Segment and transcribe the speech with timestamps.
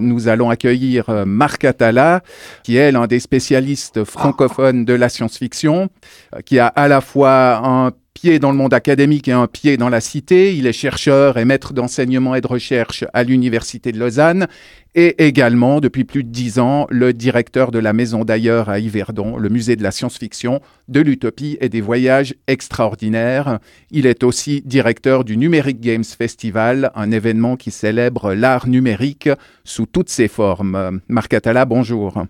[0.00, 2.22] Nous allons accueillir euh, Marc Atala,
[2.62, 5.88] qui est l'un des spécialistes francophones de la science-fiction,
[6.34, 9.76] euh, qui a à la fois un pied dans le monde académique et un pied
[9.76, 10.56] dans la cité.
[10.56, 14.48] Il est chercheur et maître d'enseignement et de recherche à l'Université de Lausanne
[14.96, 19.36] et également, depuis plus de dix ans, le directeur de la Maison d'ailleurs à Yverdon,
[19.36, 23.60] le musée de la science-fiction, de l'utopie et des voyages extraordinaires.
[23.92, 29.30] Il est aussi directeur du Numeric Games Festival, un événement qui célèbre l'art numérique
[29.62, 31.00] sous toutes ses formes.
[31.06, 32.24] Marc Atala, bonjour.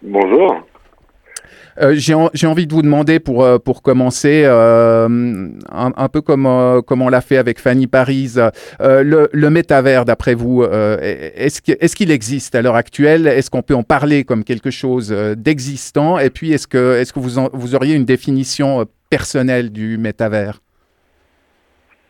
[0.00, 0.56] Bonjour.
[1.80, 5.06] Euh, j'ai envie de vous demander pour, euh, pour commencer, euh,
[5.70, 8.34] un, peu comme, comme on l'a fait avec Fanny Paris,
[8.80, 13.26] le, métavers, d'après vous, est-ce qu'il est qu'il existe à l'heure actuelle?
[13.26, 16.18] Est-ce qu'on peut en parler comme quelque chose d'existant?
[16.18, 20.60] Et puis, est-ce que, est -ce que vous, vous auriez une définition personnelle du métavers?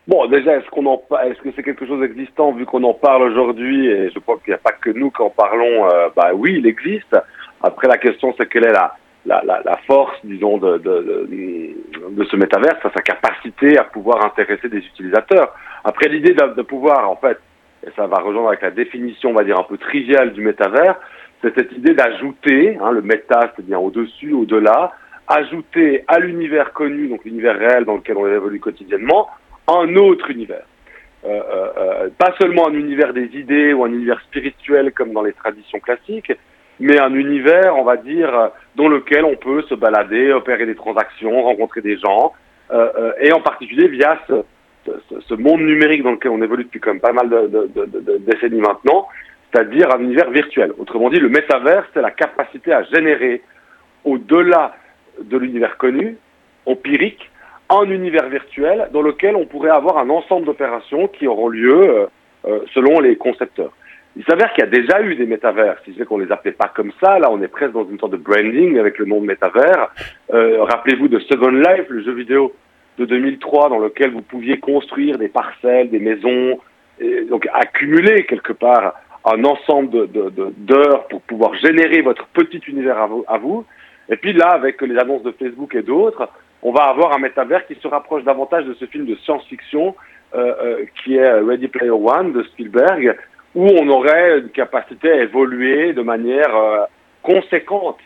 [0.06, 3.22] Bon, déjà, est-ce qu'on en est-ce que c'est quelque chose d'existant vu qu'on en parle
[3.30, 3.86] aujourd'hui?
[3.86, 5.88] Et je crois qu'il n'y a pas que nous qui en parlons.
[6.16, 7.14] bah oui, il existe.
[7.62, 8.94] Après, la question, c'est quelle est la
[9.28, 11.28] la, force, disons, de, de,
[12.10, 15.54] de, ce métaverse, sa capacité à pouvoir intéresser des utilisateurs.
[15.84, 17.38] Après, l'idée de, de, pouvoir, en fait,
[17.86, 20.96] et ça va rejoindre avec la définition, on va dire, un peu triviale du métavers,
[21.42, 24.92] c'est cette idée d'ajouter, hein, le méta, c'est-à-dire au-dessus, au-delà,
[25.28, 29.28] ajouter à l'univers connu, donc l'univers réel dans lequel on évolue quotidiennement,
[29.68, 30.64] un autre univers.
[31.24, 35.22] Euh, euh, euh, pas seulement un univers des idées ou un univers spirituel comme dans
[35.22, 36.32] les traditions classiques,
[36.80, 41.42] mais un univers, on va dire, dans lequel on peut se balader, opérer des transactions,
[41.42, 42.32] rencontrer des gens,
[42.70, 46.92] euh, euh, et en particulier via ce, monde numérique dans lequel on évolue depuis quand
[46.92, 49.08] même pas mal de, décennies maintenant,
[49.50, 50.72] c'est-à-dire un univers virtuel.
[50.78, 53.42] Autrement dit, le métavers, c'est la capacité à générer,
[54.04, 54.74] au-delà
[55.22, 56.16] de l'univers connu,
[56.66, 57.30] empirique,
[57.70, 62.08] un univers virtuel dans lequel on pourrait avoir un ensemble d'opérations qui auront lieu
[62.46, 63.72] euh selon les concepteurs.
[64.18, 66.50] Il s'avère qu'il y a déjà eu des métavers, si je sais qu'on les appelait
[66.50, 69.20] pas comme ça, là on est presque dans une sorte de branding avec le nom
[69.20, 69.92] de métavers.
[70.34, 72.52] Euh, Rappelez-vous de Second Life, le jeu vidéo
[72.98, 76.58] de 2003 dans lequel vous pouviez construire des parcelles, des maisons,
[76.98, 78.94] et donc accumuler quelque part
[79.24, 83.64] un ensemble d'heures pour pouvoir générer votre petit univers à vous, à vous.
[84.08, 86.28] Et puis là, avec les annonces de Facebook et d'autres,
[86.62, 89.94] on va avoir un métavers qui se rapproche davantage de ce film de science-fiction
[90.34, 93.16] euh, euh, qui est Ready Player One de Spielberg,
[93.54, 96.84] où on aurait une capacité à évoluer de manière euh,
[97.22, 97.98] conséquente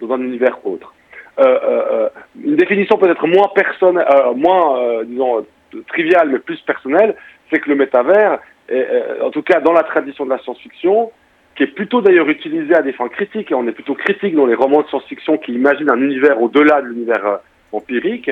[0.00, 0.94] dans un univers autre.
[1.38, 2.08] Euh, euh, euh
[2.42, 4.06] une définition peut-être moins personnelle,
[4.36, 5.46] moins disons
[5.88, 7.14] triviale, mais plus personnelle,
[7.50, 11.12] c'est que le métavers, est, en tout cas dans la tradition de la science-fiction,
[11.54, 14.46] qui est plutôt d'ailleurs utilisé à des fins critiques, et on est plutôt critique dans
[14.46, 17.40] les romans de science-fiction qui imaginent un univers au-delà de l'univers
[17.72, 18.30] empirique,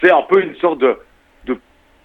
[0.00, 0.96] c'est un peu une sorte de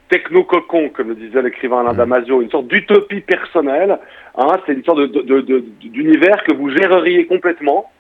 [0.10, 1.98] techno-cocon, comme le disait l'écrivain Alain mmh.
[1.98, 4.00] Damasio, une sorte d'utopie personnelle.
[4.38, 5.00] Hein, c'est une sorte
[5.82, 7.92] d'univers que vous géreriez complètement.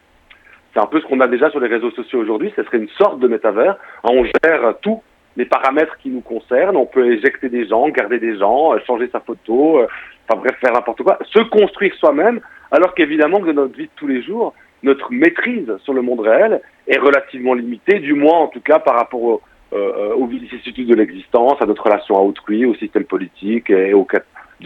[0.73, 2.51] C'est un peu ce qu'on a déjà sur les réseaux sociaux aujourd'hui.
[2.55, 3.77] Ce serait une sorte de métavers.
[4.03, 5.01] Hein, on gère tous
[5.37, 6.77] les paramètres qui nous concernent.
[6.77, 9.87] On peut éjecter des gens, garder des gens, euh, changer sa photo, euh,
[10.27, 11.17] enfin bref, faire n'importe quoi.
[11.31, 12.39] Se construire soi-même,
[12.71, 16.19] alors qu'évidemment que dans notre vie de tous les jours, notre maîtrise sur le monde
[16.19, 19.41] réel est relativement limitée, du moins en tout cas par rapport au,
[19.75, 24.07] euh, aux vicissitudes de l'existence, à notre relation à autrui, au système politique et aux,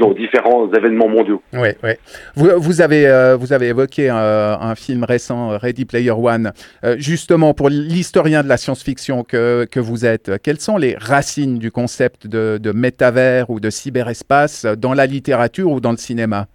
[0.01, 1.41] aux différents événements mondiaux.
[1.53, 1.91] Oui, oui.
[2.35, 6.51] Vous, vous avez, euh, vous avez évoqué euh, un film récent, Ready Player One.
[6.83, 11.57] Euh, justement, pour l'historien de la science-fiction que, que, vous êtes, quelles sont les racines
[11.57, 16.45] du concept de, de métavers ou de cyberespace dans la littérature ou dans le cinéma?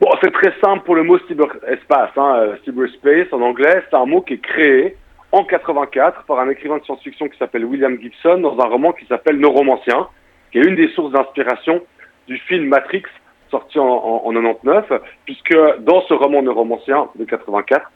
[0.00, 2.10] Bon, c'est très simple pour le mot cyberespace.
[2.16, 4.96] Hein, cyberspace en anglais, c'est un mot qui est créé
[5.32, 9.06] en 84 par un écrivain de science-fiction qui s'appelle William Gibson dans un roman qui
[9.06, 10.08] s'appelle Neuromancien,
[10.50, 11.82] qui est une des sources d'inspiration
[12.28, 13.04] du film Matrix
[13.50, 14.92] sorti en, en, en, 99,
[15.24, 17.90] puisque dans ce roman Neuromancien de 84,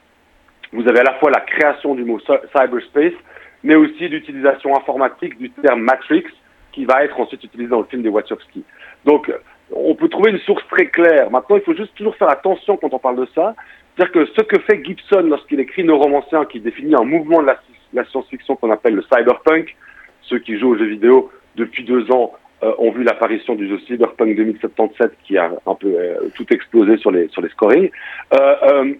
[0.72, 3.14] vous avez à la fois la création du mot cyberspace,
[3.62, 6.24] mais aussi l'utilisation informatique du terme Matrix,
[6.72, 8.62] qui va être ensuite utilisé dans le film des Wachowski.
[9.04, 9.32] Donc,
[9.74, 11.30] on peut trouver une source très claire.
[11.30, 13.54] Maintenant, il faut juste toujours faire attention quand on parle de ça,
[13.96, 17.46] c'est-à-dire que ce que fait Gibson lorsqu'il écrit Neuromancien, qui définit un mouvement de
[17.94, 19.74] la, science-fiction qu'on appelle le cyberpunk,
[20.22, 23.78] ceux qui jouent aux jeux vidéo depuis deux ans euh, ont vu l'apparition du jeu
[23.86, 27.90] Cyberpunk 2077 qui a un peu euh, tout explosé sur les sur les scorings.
[28.34, 28.94] Euh,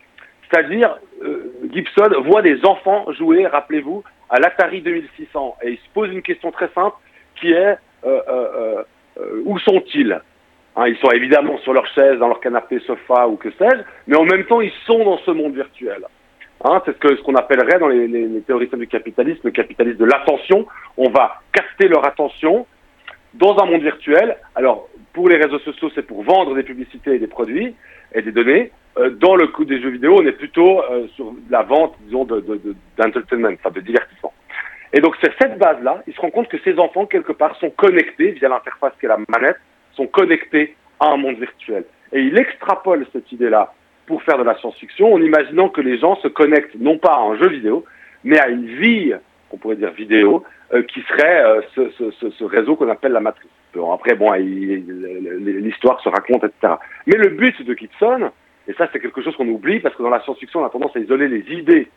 [0.49, 0.97] c'est-à-dire,
[1.73, 6.53] Gibson voit des enfants jouer, rappelez-vous, à l'Atari 2600 et il se pose une question
[6.53, 6.97] très simple
[7.41, 7.77] qui est
[9.45, 10.21] où sont-ils?
[10.77, 14.17] Hein, ils sont évidemment sur leur chaise, dans leur canapé, sofa ou que sais-je, mais
[14.17, 16.05] en même temps, ils sont dans ce monde virtuel.
[16.65, 19.99] Hein, c'est ce que ce qu'on appellerait dans les, les, théoriciens du capitalisme le capitalisme
[19.99, 20.67] de l'attention.
[20.97, 22.67] On va capter leur attention
[23.35, 24.37] dans un monde virtuel.
[24.55, 27.75] Alors, pour les réseaux sociaux, c'est pour vendre des publicités et des produits
[28.15, 28.71] et des données.
[28.99, 32.25] Euh, dans le coup des jeux vidéo, on est plutôt euh, sur la vente, disons,
[32.25, 34.33] d'entertainment, de, enfin de divertissement.
[34.93, 37.71] Et donc, c'est cette base-là, il se rend compte que ces enfants, quelque part, sont
[37.71, 39.59] connectés via l'interface qui est la manette,
[39.97, 41.85] sont connectés à un monde virtuel.
[42.13, 43.73] Et il extrapole cette idée-là
[44.07, 47.21] pour faire de la science-fiction en imaginant que les gens se connectent non pas à
[47.21, 47.85] un jeu vidéo,
[48.25, 49.13] mais à une vie,
[49.51, 53.51] on pourrait dire vidéo, euh, qui serait euh, ce, réseau qu'on appelle la matrice.
[53.93, 56.75] Après, bon, l'histoire se raconte, etc.
[57.07, 58.31] Mais le but de Gibson,
[58.67, 60.97] et ça c'est quelque chose qu'on oublie parce que dans la science-fiction on a tendance
[60.97, 61.89] à isoler les idées,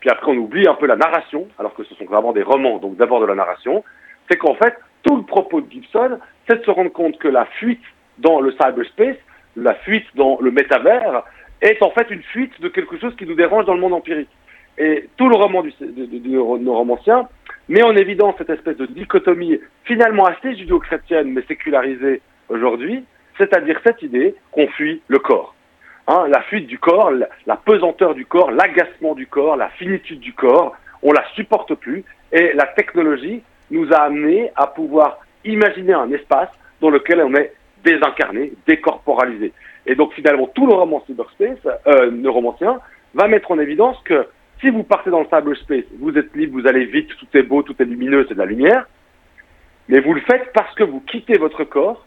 [0.00, 2.78] puis après on oublie un peu la narration, alors que ce sont vraiment des romans,
[2.78, 3.84] donc d'abord de la narration,
[4.28, 6.18] c'est qu'en fait tout le propos de Gibson,
[6.48, 7.82] c'est de se rendre compte que la fuite
[8.18, 9.16] dans le cyberspace,
[9.56, 11.24] la fuite dans le métavers,
[11.60, 14.28] est en fait une fuite de quelque chose qui nous dérange dans le monde empirique.
[14.78, 17.28] Et tout le roman du, du, romancien
[17.68, 23.04] met en évidence cette espèce de dichotomie finalement assez judéo-chrétienne mais sécularisée aujourd'hui,
[23.38, 25.54] c'est-à-dire cette idée qu'on fuit le corps.
[26.08, 27.12] Hein, la fuite du corps,
[27.46, 32.04] la, pesanteur du corps, l'agacement du corps, la finitude du corps, on la supporte plus
[32.32, 33.42] et la technologie
[33.72, 37.52] nous a amené à pouvoir imaginer un espace dans lequel on est
[37.84, 39.52] désincarné, décorporalisé.
[39.86, 42.78] Et donc finalement, tout le roman cyberspace, euh, le romancien,
[43.14, 44.26] va mettre en évidence que
[44.60, 47.62] si vous partez dans le cyberspace, vous êtes libre, vous allez vite, tout est beau,
[47.62, 48.86] tout est lumineux, c'est de la lumière,
[49.88, 52.06] mais vous le faites parce que vous quittez votre corps,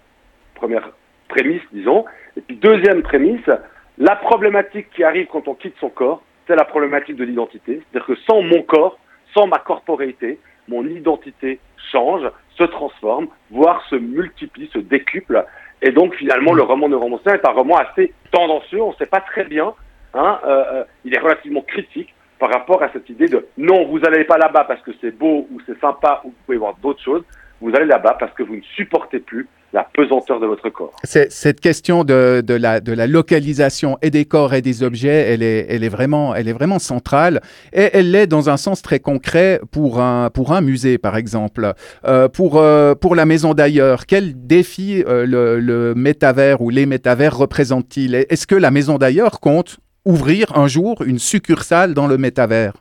[0.56, 0.90] première
[1.28, 2.06] prémisse, disons,
[2.38, 3.50] et puis deuxième prémisse,
[3.98, 8.08] la problématique qui arrive quand on quitte son corps, c'est la problématique de l'identité, c'est-à-dire
[8.08, 8.98] que sans mon corps,
[9.34, 11.60] sans ma corporéité, mon identité
[11.92, 12.24] change,
[12.58, 15.46] se transforme, voire se multiplie, se décuple,
[15.82, 18.82] et donc finalement, le roman de romancien est un roman assez tendancieux.
[18.82, 19.74] On ne sait pas très bien.
[20.14, 24.00] Hein, euh, euh, il est relativement critique par rapport à cette idée de non, vous
[24.00, 27.04] n'allez pas là-bas parce que c'est beau ou c'est sympa ou vous pouvez voir d'autres
[27.04, 27.24] choses.
[27.62, 30.94] Vous allez là-bas parce que vous ne supportez plus la pesanteur de votre corps.
[31.04, 35.44] Cette question de, de, la, de la localisation et des corps et des objets, elle
[35.44, 37.42] est, elle est, vraiment, elle est vraiment centrale
[37.74, 41.74] et elle l'est dans un sens très concret pour un, pour un musée, par exemple.
[42.06, 46.86] Euh, pour, euh, pour la maison d'ailleurs, quel défi euh, le, le métavers ou les
[46.86, 48.16] métavers représentent-ils?
[48.16, 52.76] Est-ce que la maison d'ailleurs compte ouvrir un jour une succursale dans le métavers?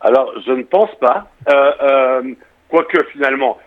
[0.00, 1.28] Alors, je ne pense pas.
[2.70, 3.58] quoique, finalement,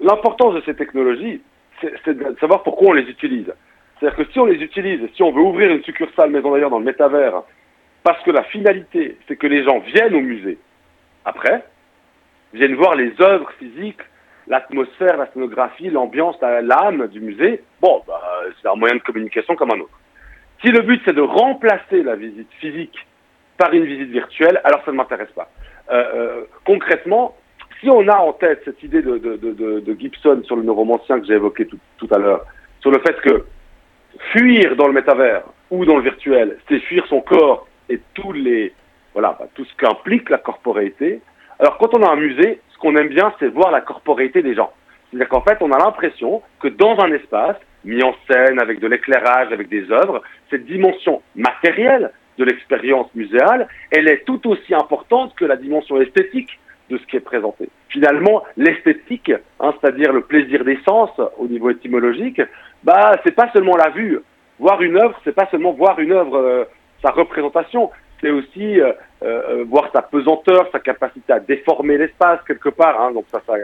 [0.00, 1.40] l'importance de ces technologies,
[1.80, 3.52] c'est de savoir pourquoi on les utilise.
[3.98, 6.78] C'est-à-dire que si on les utilise, si on veut ouvrir une succursale maison d'ailleurs dans
[6.78, 7.42] le métavers,
[8.02, 10.58] parce que la finalité, c'est que les gens viennent au musée
[11.24, 11.64] après,
[12.52, 14.00] viennent voir les œuvres physiques,
[14.46, 18.20] l'atmosphère, la scénographie, l'ambiance, l'âme du musée, bon, bah,
[18.60, 19.98] c'est un moyen de communication comme un autre.
[20.64, 23.06] Si le but c'est de remplacer la visite physique
[23.58, 25.50] par une visite virtuelle, alors ça ne m'intéresse pas.
[25.90, 27.36] Euh, euh, concrètement,
[27.80, 31.66] si on a en tête cette idée de, Gibson sur le neuromancien que j'ai évoqué
[31.66, 32.44] tout, à l'heure,
[32.80, 33.44] sur le fait que
[34.32, 38.00] fuir dans le métavers ou dans le virtuel, c'est fuir son corps et
[39.12, 41.20] voilà, bah, tout ce qu'implique la corporéité.
[41.58, 44.54] Alors quand on a un musée, ce qu'on aime bien, c'est voir la corporéité des
[44.54, 44.72] gens.
[45.10, 48.88] C'est-à-dire qu'en fait, on a l'impression que dans un espace, mis en scène avec de
[48.88, 55.34] l'éclairage, avec des œuvres, cette dimension matérielle de l'expérience muséale, elle est tout aussi importante
[55.36, 56.58] que la dimension esthétique
[56.90, 57.68] de ce qui est présenté.
[57.88, 62.40] Finalement, l'esthétique, hein, c'est-à-dire le plaisir des sens au niveau étymologique,
[62.84, 64.20] bah c'est pas seulement la vue.
[64.58, 66.64] Voir une œuvre, c'est pas seulement voir une œuvre, euh,
[67.02, 68.92] sa représentation, c'est aussi euh,
[69.22, 73.00] euh, voir sa pesanteur, sa capacité à déformer l'espace quelque part.
[73.00, 73.54] Hein, donc ça, ça,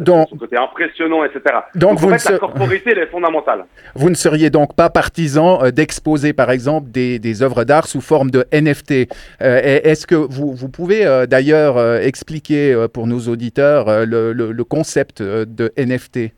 [0.00, 1.40] donc, son côté impressionnant, etc.
[1.74, 3.64] Donc, en fait, la corporité, elle est fondamentale.
[3.94, 8.00] Vous ne seriez donc pas partisan euh, d'exposer, par exemple, des, des œuvres d'art sous
[8.00, 9.08] forme de NFT.
[9.40, 15.72] Est-ce que vous, vous pouvez d'ailleurs expliquer pour nos auditeurs le, le, le concept de
[15.76, 16.32] NFT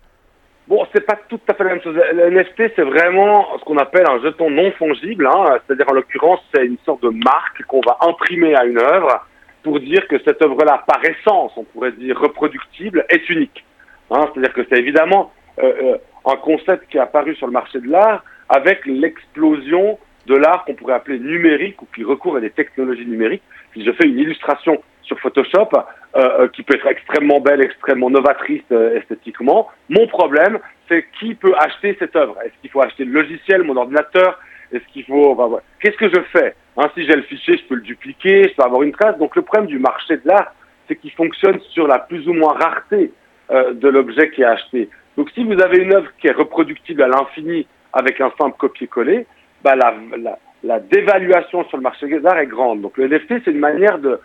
[0.68, 1.96] Bon, c'est pas tout à fait la même chose.
[2.12, 5.26] Le NFT, c'est vraiment ce qu'on appelle un jeton non fongible.
[5.26, 5.58] Hein.
[5.66, 9.26] C'est-à-dire, en l'occurrence, c'est une sorte de marque qu'on va imprimer à une œuvre
[9.62, 13.64] pour dire que cette œuvre-là, par essence, on pourrait dire reproductible, est unique.
[14.10, 14.28] Hein.
[14.32, 17.88] C'est-à-dire que c'est évidemment euh, euh, un concept qui est apparu sur le marché de
[17.88, 19.98] l'art avec l'explosion
[20.30, 23.42] de l'art qu'on pourrait appeler numérique ou qui recourt à des technologies numériques.
[23.74, 25.82] Si je fais une illustration sur Photoshop, euh,
[26.16, 29.68] euh, qui peut être extrêmement belle, extrêmement novatrice euh, esthétiquement.
[29.88, 30.58] Mon problème,
[30.88, 32.36] c'est qui peut acheter cette œuvre?
[32.44, 34.38] Est-ce qu'il faut acheter le logiciel, mon ordinateur?
[34.72, 35.60] Est-ce qu'il faut...
[35.80, 36.54] Qu'est-ce que je fais?
[36.76, 39.18] Hein, Si j'ai le fichier, je peux le dupliquer, je peux avoir une trace.
[39.18, 40.54] Donc le problème du marché de l'art,
[40.86, 43.12] c'est qu'il fonctionne sur la plus ou moins rareté
[43.50, 44.88] de l'objet qui est acheté.
[45.16, 49.26] Donc si vous avez une œuvre qui est reproductible à l'infini avec un simple copier-coller,
[49.62, 52.80] bah, la, la, la dévaluation sur le marché des arts est grande.
[52.80, 54.20] Donc le NFT, c'est une manière de,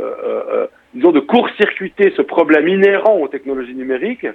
[0.00, 4.26] euh, euh, disons, de court-circuiter ce problème inhérent aux technologies numériques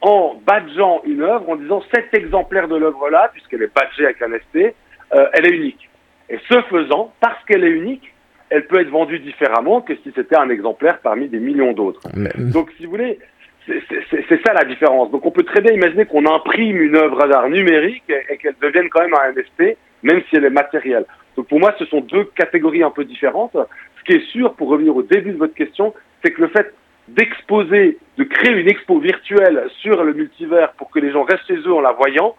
[0.00, 4.28] en badgeant une œuvre, en disant cet exemplaire de l'œuvre-là, puisqu'elle est badgée avec un
[4.28, 4.74] NFT,
[5.14, 5.88] euh, elle est unique.
[6.28, 8.12] Et ce faisant, parce qu'elle est unique,
[8.50, 12.02] elle peut être vendue différemment que si c'était un exemplaire parmi des millions d'autres.
[12.36, 13.18] Donc, si vous voulez,
[13.66, 15.10] c'est ça la différence.
[15.10, 18.88] Donc, on peut très bien imaginer qu'on imprime une œuvre d'art numérique et, qu'elle devienne
[18.90, 21.04] quand même un NFT, même si elle est matérielle.
[21.36, 23.56] Donc, pour moi, ce sont deux catégories un peu différentes.
[23.98, 26.74] Ce qui est sûr, pour revenir au début de votre question, c'est que le fait
[27.08, 31.56] d'exposer, de créer une expo virtuelle sur le multivers pour que les gens restent chez
[31.56, 32.36] eux en la voyant,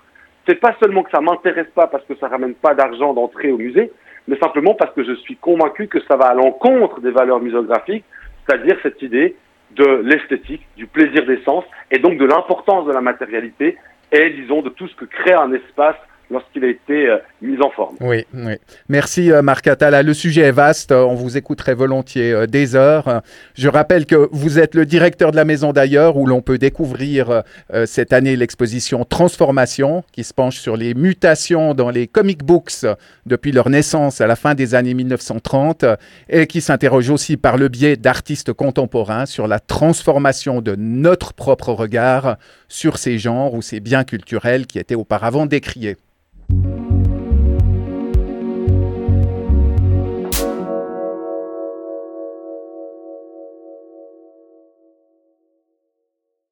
[0.47, 3.57] c'est pas seulement que ça m'intéresse pas parce que ça ramène pas d'argent d'entrée au
[3.57, 3.91] musée,
[4.27, 8.05] mais simplement parce que je suis convaincu que ça va à l'encontre des valeurs muséographiques,
[8.45, 9.35] c'est-à-dire cette idée
[9.71, 13.77] de l'esthétique, du plaisir des sens, et donc de l'importance de la matérialité,
[14.11, 15.95] et disons de tout ce que crée un espace
[16.33, 17.95] lorsqu'il a été euh, mis en forme.
[18.01, 18.53] Oui, oui.
[18.89, 20.03] Merci euh, Marc Atala.
[20.03, 23.21] Le sujet est vaste, on vous écouterait volontiers euh, des heures.
[23.53, 27.43] Je rappelle que vous êtes le directeur de la Maison d'ailleurs, où l'on peut découvrir
[27.85, 32.85] cette année l'exposition Transformation, qui se penche sur les mutations dans les comic books
[33.27, 35.85] depuis leur naissance à la fin des années 1930,
[36.29, 41.69] et qui s'interroge aussi par le biais d'artistes contemporains sur la transformation de notre propre
[41.69, 42.37] regard
[42.67, 45.97] sur ces genres ou ces biens culturels qui étaient auparavant décriés.